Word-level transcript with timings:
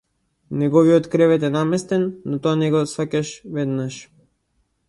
Неговиот 0.61 1.09
кревет 1.15 1.43
е 1.49 1.51
наместен, 1.57 2.09
но 2.31 2.41
тоа 2.47 2.57
не 2.65 2.73
го 2.77 2.85
сфаќаш 2.95 3.35
веднаш. 3.59 4.03